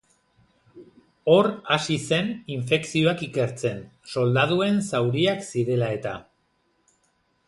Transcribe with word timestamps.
Hor 1.33 1.49
hasi 1.73 1.97
zen 2.07 2.31
infekzioak 2.55 3.21
ikertzen, 3.27 3.83
soldaduen 4.13 4.81
zauriak 4.87 5.45
zirela-eta. 5.53 6.15